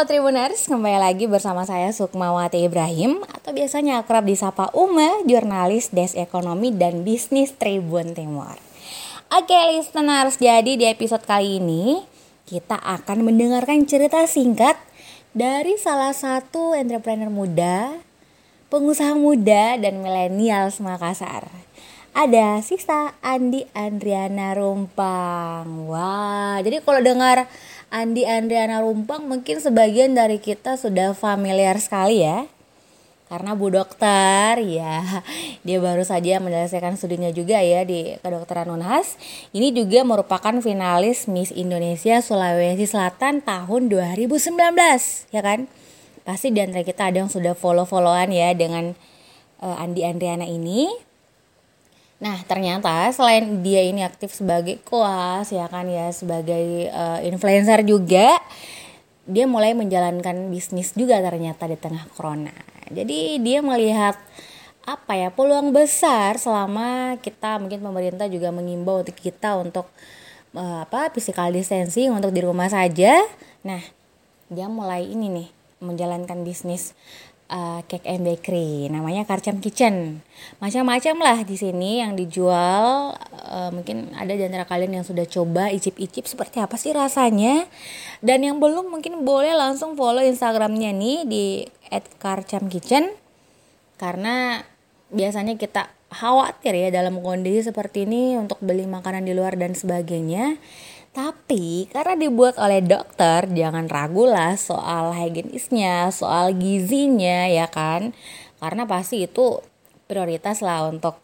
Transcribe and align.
Halo 0.00 0.16
Tribuners, 0.16 0.64
kembali 0.64 0.96
lagi 0.96 1.28
bersama 1.28 1.68
saya 1.68 1.92
Sukmawati 1.92 2.64
Ibrahim 2.64 3.20
atau 3.20 3.52
biasanya 3.52 4.00
akrab 4.00 4.24
disapa 4.24 4.72
Uma, 4.72 5.20
jurnalis 5.28 5.92
Des 5.92 6.16
Ekonomi 6.16 6.72
dan 6.72 7.04
Bisnis 7.04 7.52
Tribun 7.52 8.16
Timur. 8.16 8.56
Oke 9.28 9.52
listeners, 9.76 10.40
jadi 10.40 10.72
di 10.80 10.88
episode 10.88 11.20
kali 11.28 11.60
ini 11.60 12.00
kita 12.48 12.80
akan 12.80 13.28
mendengarkan 13.28 13.84
cerita 13.84 14.24
singkat 14.24 14.80
dari 15.36 15.76
salah 15.76 16.16
satu 16.16 16.72
entrepreneur 16.72 17.28
muda, 17.28 17.92
pengusaha 18.72 19.12
muda 19.12 19.76
dan 19.76 20.00
milenial 20.00 20.72
Makassar. 20.80 21.44
Ada 22.16 22.64
Sista 22.64 23.12
Andi 23.20 23.68
Andriana 23.76 24.56
Rumpang. 24.56 25.92
Wah, 25.92 26.56
jadi 26.64 26.80
kalau 26.80 27.04
dengar 27.04 27.46
Andi 27.90 28.22
Andriana 28.22 28.78
Rumpang 28.86 29.26
mungkin 29.26 29.58
sebagian 29.58 30.14
dari 30.14 30.38
kita 30.38 30.78
sudah 30.78 31.10
familiar 31.10 31.74
sekali 31.82 32.22
ya. 32.22 32.46
Karena 33.30 33.54
Bu 33.54 33.70
Dokter 33.70 34.58
ya, 34.62 35.22
dia 35.66 35.78
baru 35.78 36.02
saja 36.02 36.42
menyelesaikan 36.42 36.98
studinya 36.98 37.30
juga 37.30 37.62
ya 37.62 37.86
di 37.86 38.14
kedokteran 38.22 38.70
Unhas. 38.74 39.14
Ini 39.54 39.70
juga 39.70 40.02
merupakan 40.02 40.54
finalis 40.58 41.30
Miss 41.30 41.54
Indonesia 41.54 42.18
Sulawesi 42.22 42.90
Selatan 42.90 43.42
tahun 43.42 43.86
2019, 43.86 44.50
ya 45.30 45.42
kan? 45.46 45.70
Pasti 46.26 46.50
di 46.50 46.58
antara 46.58 46.82
kita 46.82 47.10
ada 47.10 47.22
yang 47.22 47.30
sudah 47.30 47.54
follow-followan 47.54 48.34
ya 48.34 48.50
dengan 48.54 48.94
uh, 49.62 49.82
Andi 49.82 50.02
Andriana 50.06 50.46
ini. 50.46 51.09
Nah, 52.20 52.36
ternyata 52.44 53.08
selain 53.16 53.64
dia 53.64 53.80
ini 53.80 54.04
aktif 54.04 54.36
sebagai 54.36 54.76
koas 54.84 55.48
ya 55.48 55.64
kan 55.72 55.88
ya 55.88 56.12
sebagai 56.12 56.92
uh, 56.92 57.24
influencer 57.24 57.80
juga, 57.88 58.36
dia 59.24 59.48
mulai 59.48 59.72
menjalankan 59.72 60.52
bisnis 60.52 60.92
juga 60.92 61.16
ternyata 61.24 61.64
di 61.64 61.80
tengah 61.80 62.04
corona. 62.12 62.52
Jadi 62.92 63.40
dia 63.40 63.64
melihat 63.64 64.20
apa 64.84 65.12
ya 65.16 65.28
peluang 65.32 65.72
besar 65.72 66.36
selama 66.36 67.16
kita 67.24 67.56
mungkin 67.56 67.80
pemerintah 67.80 68.28
juga 68.28 68.52
mengimbau 68.52 69.00
untuk 69.00 69.16
kita 69.16 69.56
untuk 69.56 69.88
uh, 70.52 70.84
apa 70.84 71.08
physical 71.16 71.48
distancing 71.56 72.12
untuk 72.12 72.36
di 72.36 72.44
rumah 72.44 72.68
saja. 72.68 73.16
Nah, 73.64 73.80
dia 74.52 74.68
mulai 74.68 75.08
ini 75.08 75.32
nih 75.32 75.48
menjalankan 75.80 76.44
bisnis 76.44 76.92
uh, 77.50 77.82
cake 77.90 78.06
and 78.06 78.22
bakery 78.22 78.86
namanya 78.88 79.26
Karcam 79.26 79.58
Kitchen. 79.58 80.22
Macam-macam 80.62 81.14
lah 81.20 81.38
di 81.42 81.58
sini 81.58 82.00
yang 82.00 82.14
dijual. 82.14 83.18
Uh, 83.50 83.74
mungkin 83.74 84.14
ada 84.14 84.32
di 84.32 84.46
kalian 84.46 85.02
yang 85.02 85.06
sudah 85.06 85.26
coba 85.26 85.68
icip-icip 85.74 86.30
seperti 86.30 86.62
apa 86.62 86.78
sih 86.78 86.94
rasanya? 86.94 87.66
Dan 88.22 88.46
yang 88.46 88.62
belum 88.62 88.88
mungkin 88.88 89.26
boleh 89.26 89.52
langsung 89.52 89.98
follow 89.98 90.22
instagramnya 90.22 90.94
nih 90.94 91.18
di 91.26 91.44
@karcam_kitchen 92.22 93.10
karena 93.98 94.64
biasanya 95.10 95.58
kita 95.58 95.90
khawatir 96.10 96.74
ya 96.74 96.88
dalam 96.90 97.22
kondisi 97.22 97.70
seperti 97.70 98.06
ini 98.06 98.38
untuk 98.38 98.58
beli 98.62 98.86
makanan 98.86 99.26
di 99.26 99.34
luar 99.34 99.54
dan 99.54 99.74
sebagainya 99.74 100.58
tapi 101.10 101.90
karena 101.90 102.14
dibuat 102.14 102.54
oleh 102.62 102.78
dokter, 102.86 103.50
jangan 103.50 103.90
ragu 103.90 104.30
lah 104.30 104.54
soal 104.54 105.10
higienisnya, 105.10 106.14
soal 106.14 106.54
gizinya 106.54 107.50
ya 107.50 107.66
kan. 107.66 108.14
Karena 108.62 108.86
pasti 108.86 109.26
itu 109.26 109.58
prioritas 110.06 110.62
lah 110.62 110.86
untuk 110.86 111.18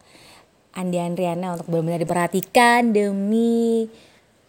Andi 0.74 0.98
Andriana 0.98 1.54
untuk 1.54 1.70
benar-benar 1.70 2.02
diperhatikan 2.02 2.90
demi 2.90 3.86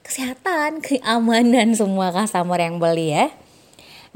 kesehatan, 0.02 0.82
keamanan 0.86 1.78
semua 1.78 2.10
customer 2.10 2.58
yang 2.58 2.82
beli 2.82 3.14
ya. 3.14 3.30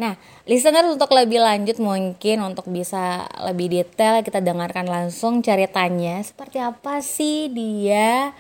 Nah, 0.02 0.18
listener 0.50 0.90
untuk 0.90 1.14
lebih 1.14 1.38
lanjut 1.38 1.78
mungkin 1.78 2.42
untuk 2.42 2.66
bisa 2.74 3.30
lebih 3.46 3.70
detail 3.70 4.26
kita 4.26 4.42
dengarkan 4.42 4.90
langsung 4.90 5.46
ceritanya 5.46 6.18
seperti 6.26 6.58
apa 6.58 7.06
sih 7.06 7.54
dia 7.54 8.34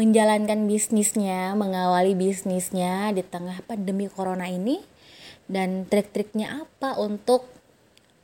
menjalankan 0.00 0.64
bisnisnya, 0.64 1.52
mengawali 1.52 2.16
bisnisnya 2.16 3.12
di 3.12 3.20
tengah 3.20 3.60
pandemi 3.68 4.08
corona 4.08 4.48
ini 4.48 4.80
dan 5.44 5.84
trik-triknya 5.84 6.64
apa 6.64 6.96
untuk 6.96 7.44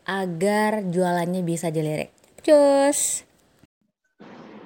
agar 0.09 0.81
jualannya 0.89 1.45
bisa 1.45 1.69
dilirik. 1.69 2.17
Cus. 2.41 3.29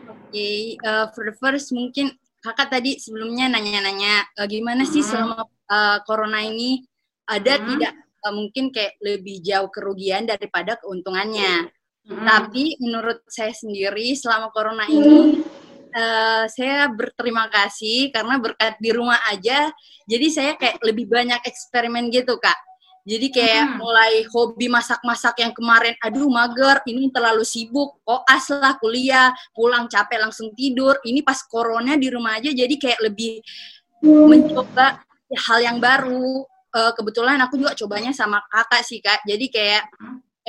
Oke, 0.06 0.30
okay, 0.30 0.58
uh, 0.86 1.10
for 1.10 1.26
the 1.26 1.34
first 1.34 1.74
mungkin 1.74 2.14
kakak 2.38 2.78
tadi 2.78 3.02
sebelumnya 3.02 3.50
nanya-nanya 3.50 4.30
uh, 4.38 4.46
gimana 4.46 4.86
sih 4.86 5.02
hmm. 5.02 5.10
selama 5.10 5.50
uh, 5.66 5.98
corona 6.06 6.46
ini 6.46 6.86
ada 7.26 7.58
hmm. 7.58 7.66
tidak 7.74 7.92
uh, 8.22 8.34
mungkin 8.38 8.70
kayak 8.70 8.94
lebih 9.02 9.42
jauh 9.42 9.66
kerugian 9.66 10.30
daripada 10.30 10.78
keuntungannya. 10.78 11.74
Hmm. 12.06 12.22
Tapi 12.22 12.78
menurut 12.78 13.26
saya 13.26 13.50
sendiri 13.50 14.14
selama 14.14 14.54
corona 14.54 14.86
ini 14.86 15.42
uh, 15.94 16.44
saya 16.50 16.88
berterima 16.90 17.50
kasih 17.50 18.10
karena 18.14 18.38
berkat 18.38 18.78
di 18.78 18.90
rumah 18.94 19.18
aja 19.30 19.70
jadi 20.06 20.26
saya 20.30 20.52
kayak 20.58 20.82
lebih 20.82 21.06
banyak 21.10 21.40
eksperimen 21.44 22.10
gitu 22.10 22.38
kak 22.38 22.56
jadi 23.04 23.26
kayak 23.32 23.64
hmm. 23.64 23.76
mulai 23.80 24.12
hobi 24.28 24.66
masak-masak 24.68 25.40
yang 25.40 25.52
kemarin 25.56 25.96
aduh 26.04 26.28
mager 26.28 26.84
ini 26.84 27.08
terlalu 27.08 27.42
sibuk 27.42 27.98
oh 28.04 28.22
lah 28.60 28.74
kuliah 28.76 29.32
pulang 29.56 29.88
capek 29.88 30.20
langsung 30.20 30.52
tidur 30.52 30.94
ini 31.08 31.24
pas 31.24 31.40
corona 31.48 31.96
di 31.96 32.12
rumah 32.12 32.36
aja 32.36 32.52
jadi 32.52 32.74
kayak 32.76 33.00
lebih 33.00 33.40
hmm. 34.04 34.26
mencoba 34.28 35.00
hal 35.30 35.58
yang 35.62 35.78
baru 35.80 36.44
uh, 36.76 36.92
kebetulan 36.94 37.38
aku 37.40 37.56
juga 37.56 37.72
cobanya 37.74 38.12
sama 38.12 38.42
kakak 38.52 38.82
sih 38.84 39.00
kak 39.00 39.24
jadi 39.24 39.46
kayak 39.48 39.82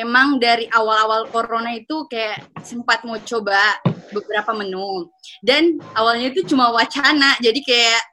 emang 0.01 0.41
dari 0.41 0.65
awal-awal 0.73 1.29
corona 1.29 1.77
itu 1.77 2.09
kayak 2.09 2.49
sempat 2.65 3.05
mau 3.05 3.21
coba 3.21 3.77
beberapa 4.09 4.51
menu. 4.57 5.07
Dan 5.45 5.77
awalnya 5.93 6.33
itu 6.33 6.43
cuma 6.49 6.73
wacana 6.73 7.37
jadi 7.39 7.61
kayak 7.61 8.03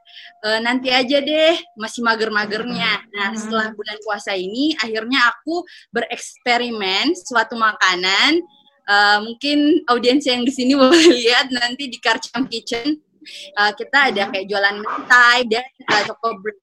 e, 0.45 0.49
nanti 0.63 0.89
aja 0.93 1.19
deh 1.19 1.57
masih 1.75 2.05
mager-magernya. 2.05 2.93
Nah 3.17 3.29
hmm. 3.33 3.39
setelah 3.41 3.69
bulan 3.73 3.99
puasa 4.05 4.37
ini 4.37 4.77
akhirnya 4.79 5.33
aku 5.33 5.65
bereksperimen 5.91 7.17
suatu 7.17 7.57
makanan. 7.57 8.41
Uh, 8.89 9.21
mungkin 9.21 9.85
audiens 9.93 10.25
yang 10.25 10.49
di 10.49 10.53
sini 10.55 10.73
boleh 10.81 11.13
lihat 11.13 11.53
nanti 11.53 11.93
di 11.93 12.01
Karcam 12.01 12.49
Kitchen 12.49 12.97
uh, 13.61 13.73
kita 13.77 14.09
ada 14.13 14.33
kayak 14.33 14.49
jualan 14.49 14.81
mentai 14.81 15.45
dan 15.45 15.65
uh, 15.93 16.03
toko 16.09 16.41
bread. 16.41 16.57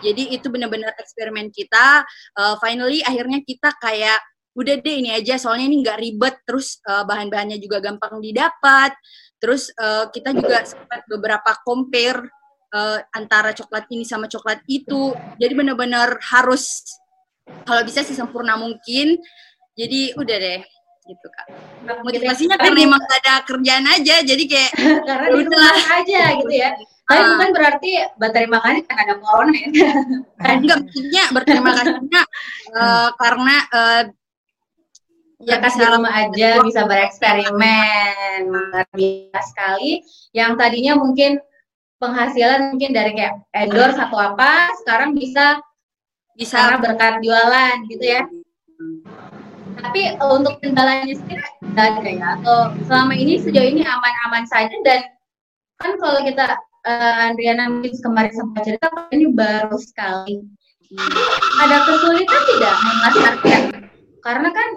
Jadi 0.00 0.32
itu 0.32 0.48
benar-benar 0.48 0.96
eksperimen 0.96 1.52
kita. 1.52 2.00
Uh, 2.32 2.56
finally 2.64 3.04
akhirnya 3.04 3.44
kita 3.44 3.68
kayak 3.76 4.18
udah 4.56 4.74
deh 4.80 4.96
ini 5.00 5.10
aja. 5.12 5.36
Soalnya 5.40 5.66
ini 5.68 5.84
nggak 5.84 5.98
ribet. 5.98 6.34
Terus 6.44 6.80
uh, 6.86 7.04
bahan-bahannya 7.04 7.58
juga 7.60 7.80
gampang 7.80 8.20
didapat. 8.20 8.92
Terus 9.42 9.72
uh, 9.74 10.06
kita 10.12 10.32
juga 10.36 10.62
sempat 10.62 11.02
beberapa 11.10 11.50
compare 11.66 12.30
uh, 12.72 12.98
antara 13.16 13.50
coklat 13.52 13.88
ini 13.90 14.04
sama 14.06 14.30
coklat 14.30 14.62
itu. 14.68 15.12
Jadi 15.40 15.52
benar-benar 15.52 16.20
harus 16.32 16.84
kalau 17.66 17.82
bisa 17.82 18.06
sih 18.06 18.16
sempurna 18.16 18.54
mungkin. 18.54 19.18
Jadi 19.72 20.14
udah 20.14 20.36
deh 20.36 20.62
gitu 21.02 21.26
kak. 21.26 21.46
Motivasinya 22.06 22.54
karena 22.54 22.78
emang 22.86 23.02
gak 23.02 23.20
ada 23.26 23.34
kerjaan 23.42 23.86
aja. 23.88 24.22
Jadi 24.22 24.44
kayak 24.46 24.72
karena 25.08 25.26
di 25.32 25.42
rumah 25.48 25.76
aja 25.98 26.22
gitu 26.38 26.54
ya. 26.54 26.70
Tapi 27.02 27.18
uh, 27.18 27.28
bukan 27.34 27.50
berarti 27.50 27.90
berterima 28.14 28.58
kasih 28.62 28.82
karena 28.86 29.02
ada 29.04 29.16
corona 29.18 29.52
ya 29.58 29.90
enggak 30.54 30.76
maksudnya 30.86 31.22
berterima 31.34 31.70
kasihnya 31.74 32.22
uh, 32.78 33.08
karena 33.22 33.56
uh, 33.74 34.02
ya 35.42 35.58
kasih 35.58 35.90
rumah 35.90 36.14
aja 36.14 36.62
bisa 36.62 36.86
bereksperimen 36.86 38.46
luar 38.46 38.86
biasa 38.94 39.40
sekali. 39.50 40.02
Yang 40.30 40.50
tadinya 40.58 40.92
mungkin 40.98 41.42
penghasilan 41.98 42.74
mungkin 42.74 42.90
dari 42.94 43.14
kayak 43.14 43.42
endorse 43.54 43.98
atau 43.98 44.18
apa 44.18 44.70
sekarang 44.82 45.14
bisa 45.14 45.58
bisa. 46.34 46.58
karena 46.58 46.78
berkat 46.82 47.14
jualan 47.22 47.76
gitu 47.90 48.04
ya. 48.06 48.22
Tapi 49.82 50.14
untuk 50.22 50.62
kendalanya 50.62 51.14
sendiri 51.14 51.42
ada 51.74 52.06
ya. 52.06 52.26
Atau 52.38 52.58
selama 52.86 53.14
ini 53.18 53.42
sejauh 53.42 53.66
ini 53.66 53.82
aman-aman 53.82 54.46
saja 54.46 54.74
dan 54.86 55.06
kan 55.82 55.98
kalau 55.98 56.22
kita 56.22 56.54
uh, 56.86 57.26
Andriana 57.26 57.66
mungkin 57.66 57.94
kemarin 57.98 58.32
sempat 58.34 58.62
cerita 58.62 58.86
ini 59.10 59.30
baru 59.34 59.74
sekali. 59.78 60.42
Ada 61.56 61.88
kesulitan 61.88 62.42
tidak 62.52 62.74
memasarkan 62.84 63.62
karena 64.22 64.48
kan 64.52 64.68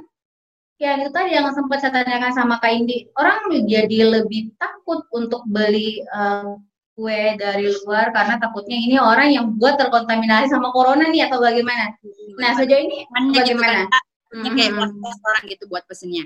ya 0.75 0.99
itu 0.99 1.09
tadi 1.11 1.31
yang 1.35 1.47
sempat 1.55 1.79
saya 1.79 2.03
tanyakan 2.03 2.33
sama 2.35 2.59
Kak 2.59 2.71
Indi, 2.71 3.07
orang 3.15 3.47
menjadi 3.47 4.19
lebih 4.19 4.51
takut 4.59 5.07
untuk 5.15 5.47
beli 5.47 6.03
uh, 6.11 6.59
kue 6.95 7.35
dari 7.35 7.67
luar 7.83 8.15
karena 8.15 8.39
takutnya 8.39 8.77
ini 8.79 8.95
orang 8.95 9.27
yang 9.31 9.45
buat 9.59 9.75
terkontaminasi 9.75 10.51
sama 10.51 10.71
corona 10.71 11.11
nih 11.11 11.27
atau 11.27 11.43
bagaimana? 11.43 11.91
Nah 12.39 12.55
sejauh 12.55 12.81
ini 12.81 13.03
bagaimana? 13.35 13.83
Gitu 14.31 14.47
kan, 14.47 14.51
kayak 14.55 14.71
restoran 15.03 15.43
gitu 15.47 15.63
buat 15.67 15.83
pesennya. 15.87 16.23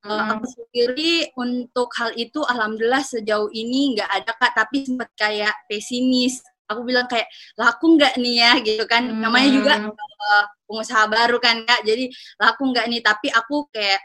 Uh, 0.00 0.32
aku 0.32 0.48
sendiri 0.48 1.28
untuk 1.36 1.92
hal 2.00 2.10
itu 2.16 2.40
alhamdulillah 2.40 3.04
sejauh 3.04 3.52
ini 3.54 3.94
nggak 3.94 4.10
ada 4.10 4.32
kak. 4.34 4.52
Tapi 4.58 4.76
sempat 4.82 5.10
kayak 5.14 5.54
pesimis 5.70 6.42
aku 6.70 6.86
bilang 6.86 7.10
kayak 7.10 7.26
laku 7.58 7.98
nggak 7.98 8.14
nih 8.22 8.34
ya? 8.38 8.52
Gitu 8.62 8.84
kan. 8.86 9.10
Hmm. 9.10 9.20
namanya 9.26 9.50
juga 9.50 9.74
uh, 9.90 10.44
pengusaha 10.70 11.04
baru 11.10 11.36
kan 11.42 11.66
kak. 11.66 11.82
Jadi 11.82 12.06
laku 12.38 12.62
nggak 12.70 12.86
nih? 12.86 13.00
Tapi 13.02 13.28
aku 13.34 13.66
kayak 13.74 14.00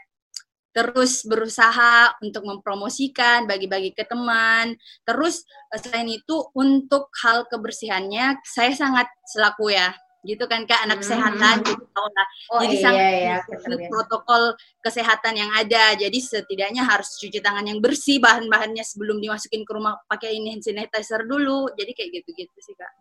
terus 0.76 1.24
berusaha 1.24 2.12
untuk 2.20 2.44
mempromosikan 2.44 3.48
bagi-bagi 3.48 3.96
ke 3.96 4.04
teman. 4.04 4.76
Terus 5.08 5.46
eh, 5.72 5.80
selain 5.80 6.10
itu 6.10 6.36
untuk 6.52 7.08
hal 7.24 7.48
kebersihannya 7.48 8.44
saya 8.44 8.76
sangat 8.76 9.08
selaku 9.24 9.72
ya 9.72 9.96
gitu 10.26 10.44
kan 10.50 10.66
kak 10.66 10.82
anak 10.82 11.00
kesehatan 11.00 11.62
hmm. 11.62 11.66
gitu 11.70 11.84
tahu 11.94 12.08
lah. 12.10 12.26
Oh, 12.50 12.60
jadi 12.66 12.76
iya, 12.76 12.82
sangat 12.82 13.80
iya, 13.80 13.88
protokol 13.88 14.42
kesehatan 14.82 15.34
yang 15.38 15.50
ada 15.54 15.94
jadi 15.94 16.18
setidaknya 16.18 16.82
harus 16.82 17.14
cuci 17.16 17.38
tangan 17.38 17.64
yang 17.64 17.78
bersih 17.78 18.18
bahan-bahannya 18.18 18.82
sebelum 18.82 19.22
dimasukin 19.22 19.62
ke 19.62 19.72
rumah 19.72 19.96
pakai 20.10 20.34
ini 20.34 20.58
hand 20.58 20.66
sanitizer 20.66 21.22
dulu. 21.24 21.70
Jadi 21.78 21.94
kayak 21.94 22.10
gitu-gitu 22.20 22.58
sih 22.58 22.74
kak. 22.74 22.92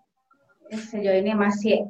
Sejauh 0.66 1.22
ini 1.22 1.34
masih 1.38 1.86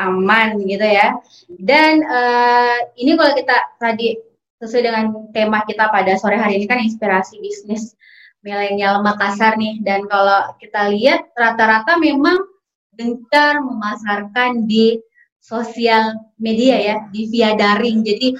aman 0.00 0.56
gitu 0.64 0.86
ya. 0.86 1.12
Dan 1.48 2.00
uh, 2.04 2.78
ini 2.96 3.16
kalau 3.16 3.32
kita 3.36 3.56
tadi 3.76 4.16
sesuai 4.64 4.82
dengan 4.84 5.04
tema 5.36 5.60
kita 5.68 5.92
pada 5.92 6.16
sore 6.16 6.40
hari 6.40 6.56
ini 6.56 6.64
kan 6.64 6.80
inspirasi 6.80 7.36
bisnis 7.44 7.92
milenial 8.40 9.04
Makassar 9.04 9.60
nih. 9.60 9.80
Dan 9.84 10.08
kalau 10.08 10.56
kita 10.56 10.88
lihat 10.92 11.32
rata-rata 11.36 12.00
memang 12.00 12.53
gencar 12.96 13.60
memasarkan 13.60 14.64
di 14.64 14.98
sosial 15.38 16.16
media 16.40 16.76
ya, 16.80 16.96
di 17.12 17.28
via 17.28 17.52
daring. 17.54 18.00
Jadi 18.02 18.34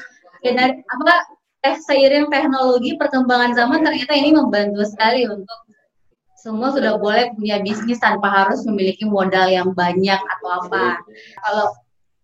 apa 0.45 1.15
eh, 1.65 1.77
seiring 1.81 2.29
teknologi 2.29 2.97
perkembangan 3.01 3.57
zaman 3.57 3.81
ternyata 3.85 4.13
ini 4.17 4.31
membantu 4.37 4.85
sekali 4.85 5.25
untuk 5.29 5.65
semua 6.37 6.69
sudah 6.77 7.01
boleh 7.01 7.33
punya 7.33 7.65
bisnis 7.65 7.97
tanpa 7.97 8.29
harus 8.29 8.69
memiliki 8.69 9.09
modal 9.09 9.49
yang 9.49 9.73
banyak 9.73 10.21
atau 10.21 10.49
apa. 10.61 11.01
Kalau 11.41 11.67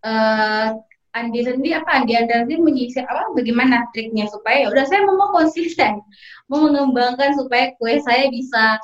uh, 0.05 0.67
Andi 1.11 1.43
sendiri 1.43 1.75
apa 1.75 1.89
Andi 1.99 2.13
Anda 2.15 2.47
sendiri 2.47 2.61
menyisir 2.63 3.03
apa 3.03 3.35
bagaimana 3.35 3.83
triknya 3.91 4.31
supaya 4.31 4.63
ya 4.63 4.67
udah 4.71 4.85
saya 4.87 5.03
mau 5.03 5.35
konsisten 5.35 5.99
mau 6.47 6.63
mengembangkan 6.71 7.35
supaya 7.35 7.75
kue 7.75 7.99
saya 7.99 8.31
bisa 8.31 8.79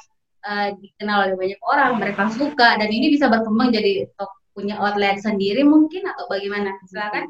uh, 0.48 0.70
dikenal 0.80 1.28
oleh 1.28 1.36
banyak 1.36 1.62
orang, 1.68 1.92
mereka 2.00 2.32
suka 2.32 2.80
dan 2.80 2.88
ini 2.88 3.12
bisa 3.12 3.28
berkembang 3.28 3.76
jadi 3.76 4.08
punya 4.56 4.80
outlet 4.80 5.20
sendiri 5.20 5.62
mungkin 5.68 6.08
atau 6.08 6.26
bagaimana? 6.32 6.74
Silakan. 6.88 7.30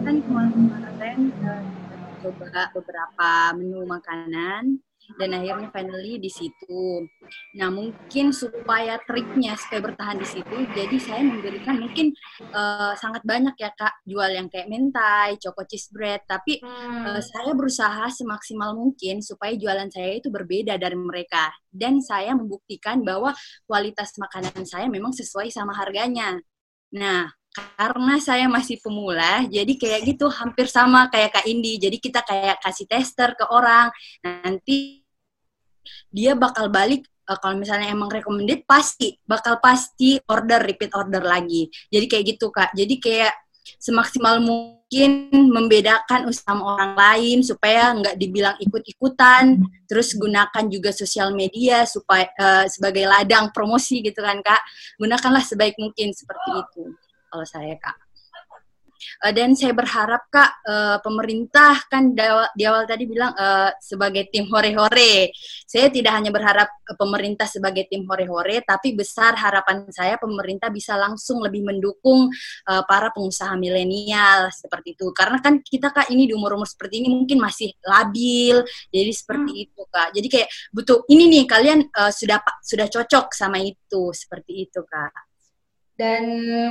Kan 0.00 0.16
kemarin 0.22 1.32
uh, 1.42 1.64
coba 2.20 2.70
beberapa 2.76 3.30
menu 3.56 3.88
makanan 3.88 4.78
dan 5.18 5.34
akhirnya 5.34 5.68
finally 5.72 6.20
di 6.20 6.30
situ. 6.30 7.06
Nah 7.56 7.68
mungkin 7.72 8.30
supaya 8.30 9.00
triknya 9.02 9.56
supaya 9.56 9.80
bertahan 9.90 10.18
di 10.20 10.28
situ, 10.28 10.56
jadi 10.76 10.96
saya 11.00 11.22
memberikan 11.24 11.80
mungkin 11.80 12.12
uh, 12.52 12.94
sangat 12.98 13.24
banyak 13.26 13.54
ya 13.58 13.70
kak 13.74 14.02
jual 14.06 14.30
yang 14.30 14.46
kayak 14.46 14.70
mentai, 14.70 15.40
choco 15.40 15.66
cheese 15.66 15.90
bread, 15.90 16.22
tapi 16.28 16.60
hmm. 16.60 17.04
uh, 17.06 17.22
saya 17.22 17.56
berusaha 17.56 18.06
semaksimal 18.12 18.76
mungkin 18.76 19.24
supaya 19.24 19.56
jualan 19.56 19.88
saya 19.90 20.20
itu 20.20 20.28
berbeda 20.28 20.76
dari 20.76 20.98
mereka 20.98 21.50
dan 21.70 22.02
saya 22.02 22.34
membuktikan 22.34 23.02
bahwa 23.06 23.34
kualitas 23.64 24.14
makanan 24.18 24.66
saya 24.66 24.86
memang 24.86 25.14
sesuai 25.14 25.48
sama 25.50 25.74
harganya. 25.74 26.38
Nah, 26.90 27.30
karena 27.50 28.14
saya 28.22 28.46
masih 28.46 28.78
pemula, 28.78 29.42
jadi 29.50 29.74
kayak 29.74 30.00
gitu 30.14 30.30
hampir 30.30 30.70
sama 30.70 31.10
kayak 31.10 31.34
Kak 31.34 31.46
Indi. 31.50 31.82
Jadi 31.82 31.98
kita 31.98 32.22
kayak 32.22 32.62
kasih 32.62 32.86
tester 32.86 33.34
ke 33.34 33.42
orang. 33.50 33.90
Nanti 34.22 34.99
dia 36.10 36.34
bakal 36.34 36.68
balik 36.68 37.06
uh, 37.30 37.38
kalau 37.38 37.56
misalnya 37.58 37.90
emang 37.90 38.10
recommended 38.10 38.66
pasti 38.66 39.14
bakal 39.22 39.62
pasti 39.62 40.18
order 40.26 40.62
repeat 40.62 40.90
order 40.94 41.22
lagi. 41.22 41.70
Jadi 41.88 42.06
kayak 42.10 42.24
gitu 42.36 42.50
kak. 42.50 42.74
Jadi 42.74 42.98
kayak 42.98 43.32
semaksimal 43.78 44.42
mungkin 44.42 45.30
membedakan 45.30 46.26
usaha 46.26 46.58
orang 46.58 46.98
lain 46.98 47.38
supaya 47.46 47.94
nggak 47.94 48.18
dibilang 48.18 48.56
ikut-ikutan 48.58 49.62
terus 49.86 50.18
gunakan 50.18 50.64
juga 50.66 50.90
sosial 50.90 51.30
media 51.36 51.86
supaya 51.86 52.26
uh, 52.40 52.66
sebagai 52.66 53.06
ladang 53.06 53.54
promosi 53.54 54.02
gitu 54.02 54.20
kan 54.20 54.42
kak. 54.42 54.60
Gunakanlah 54.98 55.44
sebaik 55.46 55.78
mungkin 55.78 56.10
seperti 56.10 56.50
itu 56.58 56.84
kalau 57.30 57.46
saya 57.46 57.78
kak 57.78 58.09
Uh, 59.18 59.32
dan 59.34 59.58
saya 59.58 59.74
berharap 59.74 60.30
Kak 60.30 60.50
uh, 60.66 60.98
pemerintah 61.02 61.82
kan 61.90 62.14
di 62.14 62.22
awal, 62.22 62.48
di 62.54 62.64
awal 62.66 62.84
tadi 62.86 63.04
bilang 63.06 63.34
uh, 63.34 63.74
sebagai 63.82 64.30
tim 64.30 64.46
hore-hore. 64.46 65.34
Saya 65.66 65.90
tidak 65.90 66.14
hanya 66.14 66.30
berharap 66.30 66.68
uh, 66.70 66.96
pemerintah 66.96 67.50
sebagai 67.50 67.90
tim 67.90 68.06
hore-hore, 68.06 68.62
tapi 68.62 68.94
besar 68.94 69.34
harapan 69.34 69.86
saya 69.90 70.18
pemerintah 70.20 70.70
bisa 70.70 70.94
langsung 70.94 71.42
lebih 71.42 71.66
mendukung 71.66 72.30
uh, 72.68 72.82
para 72.86 73.10
pengusaha 73.10 73.54
milenial 73.56 74.52
seperti 74.54 74.94
itu. 74.94 75.10
Karena 75.16 75.38
kan 75.42 75.58
kita 75.62 75.90
Kak 75.90 76.12
ini 76.12 76.30
di 76.30 76.34
umur-umur 76.36 76.68
seperti 76.68 77.02
ini 77.02 77.08
mungkin 77.10 77.42
masih 77.42 77.74
labil, 77.82 78.62
jadi 78.92 79.12
seperti 79.14 79.52
hmm. 79.52 79.64
itu 79.66 79.82
Kak. 79.88 80.08
Jadi 80.14 80.28
kayak 80.28 80.48
butuh 80.74 80.98
ini 81.10 81.24
nih 81.30 81.44
kalian 81.48 81.80
uh, 81.94 82.12
sudah 82.12 82.38
sudah 82.60 82.86
cocok 82.86 83.32
sama 83.32 83.58
itu 83.62 84.12
seperti 84.14 84.68
itu 84.68 84.82
Kak. 84.84 85.29
Dan 86.00 86.24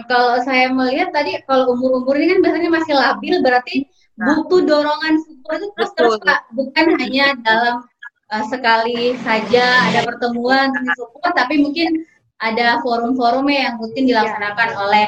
kalau 0.09 0.41
saya 0.41 0.73
melihat 0.73 1.13
tadi 1.13 1.37
kalau 1.45 1.77
umur-umur 1.77 2.17
ini 2.17 2.33
kan 2.33 2.39
biasanya 2.41 2.69
masih 2.73 2.93
labil 2.97 3.35
berarti 3.45 3.85
nah. 4.17 4.41
butuh 4.41 4.65
dorongan 4.65 5.21
support 5.21 5.61
itu 5.61 5.69
terus 5.77 5.91
terus 5.93 6.17
Pak, 6.25 6.49
bukan 6.57 6.85
hanya 6.97 7.37
dalam 7.45 7.85
uh, 8.33 8.45
sekali 8.49 9.13
saja 9.21 9.85
ada 9.85 10.01
pertemuan 10.01 10.73
support 10.97 11.37
tapi 11.37 11.61
mungkin 11.61 12.09
ada 12.41 12.81
forum-forumnya 12.81 13.69
yang 13.69 13.73
rutin 13.77 14.09
dilaksanakan 14.09 14.69
ya. 14.73 14.77
oleh 14.81 15.05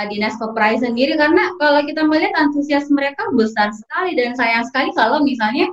uh, 0.00 0.06
Dinas 0.08 0.40
Koperasi 0.40 0.88
sendiri 0.88 1.20
karena 1.20 1.52
kalau 1.60 1.84
kita 1.84 2.08
melihat 2.08 2.32
antusias 2.40 2.88
mereka 2.88 3.20
besar 3.36 3.68
sekali 3.76 4.16
dan 4.16 4.32
sayang 4.32 4.64
sekali 4.64 4.96
kalau 4.96 5.20
misalnya 5.20 5.68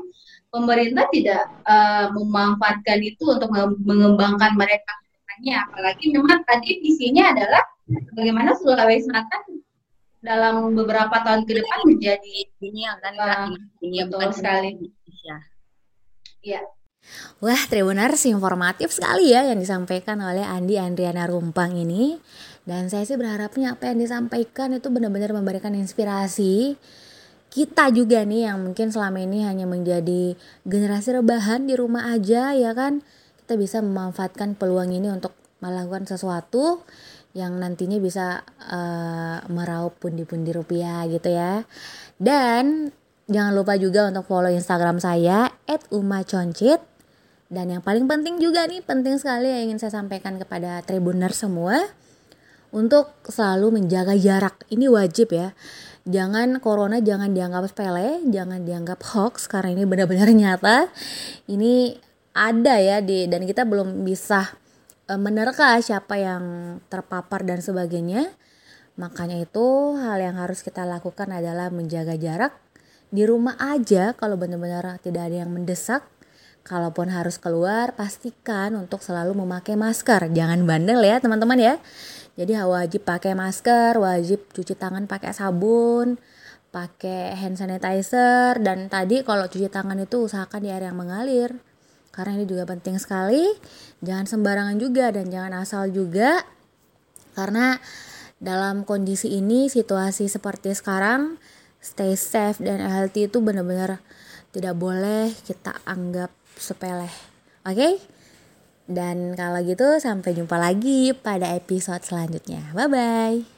pemerintah 0.51 1.07
tidak 1.15 1.47
uh, 1.63 2.11
memanfaatkan 2.11 2.99
itu 3.07 3.23
untuk 3.23 3.47
mengembangkan 3.87 4.51
mereka 4.59 4.91
apalagi 5.43 6.11
memang 6.13 6.41
tadi 6.47 6.79
visinya 6.79 7.35
adalah 7.35 7.63
bagaimana 8.15 8.55
Sulawesi 8.55 9.09
Selatan 9.09 9.43
dalam 10.25 10.73
beberapa 10.73 11.21
tahun 11.21 11.45
ke 11.45 11.61
depan 11.61 11.79
menjadi 11.85 12.35
ini 12.65 12.81
akan 12.89 13.13
uh, 13.21 13.49
ini 13.85 14.01
betul 14.09 14.31
sekali. 14.33 14.73
Indonesia. 14.73 15.37
Iya. 16.41 16.61
Wah, 17.37 17.61
Tribuners 17.69 18.25
informatif 18.25 18.89
sekali 18.89 19.29
ya 19.29 19.45
yang 19.45 19.61
disampaikan 19.61 20.17
oleh 20.25 20.41
Andi 20.41 20.81
Andriana 20.81 21.29
Rumpang 21.29 21.77
ini. 21.77 22.17
Dan 22.65 22.89
saya 22.89 23.05
sih 23.05 23.13
berharapnya 23.13 23.77
apa 23.77 23.93
yang 23.93 24.01
disampaikan 24.01 24.73
itu 24.73 24.89
benar-benar 24.89 25.37
memberikan 25.37 25.77
inspirasi 25.77 26.73
kita 27.55 27.87
juga 27.93 28.27
nih 28.27 28.51
yang 28.51 28.67
mungkin 28.67 28.91
selama 28.91 29.23
ini 29.23 29.47
hanya 29.47 29.63
menjadi 29.63 30.35
generasi 30.67 31.15
rebahan 31.15 31.69
di 31.69 31.79
rumah 31.79 32.11
aja 32.11 32.51
ya 32.51 32.75
kan. 32.75 33.05
Kita 33.45 33.61
bisa 33.61 33.77
memanfaatkan 33.85 34.57
peluang 34.57 34.89
ini 34.89 35.13
untuk 35.13 35.37
melakukan 35.61 36.09
sesuatu 36.09 36.81
yang 37.37 37.61
nantinya 37.61 38.01
bisa 38.01 38.41
uh, 38.57 39.45
meraup 39.53 40.01
pundi-pundi 40.01 40.49
rupiah 40.49 41.05
gitu 41.05 41.29
ya. 41.29 41.61
Dan 42.17 42.89
jangan 43.29 43.53
lupa 43.53 43.77
juga 43.77 44.09
untuk 44.09 44.25
follow 44.25 44.49
Instagram 44.49 44.97
saya 44.97 45.53
@umaconcit. 45.93 46.81
Dan 47.45 47.69
yang 47.69 47.85
paling 47.85 48.09
penting 48.09 48.41
juga 48.41 48.65
nih, 48.65 48.81
penting 48.81 49.21
sekali 49.21 49.45
yang 49.45 49.69
ingin 49.69 49.77
saya 49.77 50.01
sampaikan 50.01 50.41
kepada 50.41 50.81
tribuner 50.81 51.29
semua 51.29 51.77
untuk 52.73 53.13
selalu 53.29 53.77
menjaga 53.77 54.17
jarak. 54.17 54.65
Ini 54.73 54.89
wajib 54.89 55.29
ya. 55.29 55.53
Jangan 56.05 56.61
corona 56.61 57.01
jangan 57.01 57.33
dianggap 57.33 57.65
sepele, 57.69 58.21
jangan 58.29 58.61
dianggap 58.61 59.01
hoax 59.01 59.49
karena 59.49 59.73
ini 59.73 59.83
benar-benar 59.89 60.29
nyata. 60.29 60.89
Ini 61.49 61.97
ada 62.35 62.75
ya 62.83 62.99
di 62.99 63.31
dan 63.31 63.47
kita 63.47 63.63
belum 63.63 64.03
bisa 64.03 64.51
Eh, 65.05 65.21
menerka 65.21 65.77
siapa 65.85 66.17
yang 66.17 66.77
terpapar 66.89 67.45
dan 67.45 67.61
sebagainya. 67.61 68.25
Makanya 68.97 69.37
itu 69.37 69.93
hal 70.01 70.17
yang 70.17 70.41
harus 70.41 70.65
kita 70.65 70.81
lakukan 70.81 71.29
adalah 71.29 71.69
menjaga 71.69 72.17
jarak 72.17 72.57
di 73.13 73.21
rumah 73.21 73.53
aja 73.61 74.17
kalau 74.17 74.33
benar-benar 74.33 74.97
tidak 75.05 75.29
ada 75.29 75.45
yang 75.45 75.53
mendesak. 75.53 76.01
Kalaupun 76.65 77.13
harus 77.13 77.37
keluar, 77.37 77.93
pastikan 77.93 78.73
untuk 78.73 79.05
selalu 79.05 79.37
memakai 79.37 79.77
masker. 79.77 80.33
Jangan 80.33 80.65
bandel 80.65 81.05
ya 81.05 81.21
teman-teman 81.21 81.61
ya. 81.61 81.75
Jadi 82.33 82.57
wajib 82.57 83.05
pakai 83.05 83.37
masker, 83.37 84.01
wajib 84.01 84.49
cuci 84.49 84.73
tangan 84.73 85.05
pakai 85.05 85.37
sabun, 85.37 86.17
pakai 86.73 87.37
hand 87.37 87.61
sanitizer 87.61 88.57
dan 88.57 88.89
tadi 88.89 89.21
kalau 89.21 89.45
cuci 89.45 89.69
tangan 89.69 90.01
itu 90.01 90.25
usahakan 90.25 90.65
di 90.65 90.73
air 90.73 90.89
yang 90.89 90.97
mengalir 90.97 91.53
karena 92.15 92.39
ini 92.39 92.45
juga 92.47 92.63
penting 92.63 92.95
sekali 92.95 93.43
jangan 93.99 94.25
sembarangan 94.25 94.79
juga 94.79 95.11
dan 95.11 95.27
jangan 95.27 95.53
asal 95.59 95.91
juga 95.91 96.41
karena 97.35 97.75
dalam 98.39 98.87
kondisi 98.87 99.35
ini 99.35 99.67
situasi 99.67 100.31
seperti 100.31 100.71
sekarang 100.71 101.35
stay 101.83 102.15
safe 102.15 102.63
dan 102.63 102.79
healthy 102.79 103.27
itu 103.27 103.43
benar-benar 103.43 103.99
tidak 104.55 104.79
boleh 104.79 105.35
kita 105.43 105.75
anggap 105.83 106.31
sepele 106.55 107.11
oke 107.67 107.75
okay? 107.75 107.93
Dan 108.85 109.33
kalau 109.33 109.65
gitu 109.65 109.97
sampai 109.97 110.37
jumpa 110.37 110.61
lagi 110.61 111.09
pada 111.17 111.57
episode 111.57 112.05
selanjutnya. 112.05 112.69
Bye 112.77 112.89
bye. 112.89 113.54